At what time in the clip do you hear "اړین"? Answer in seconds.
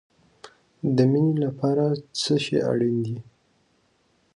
2.71-2.95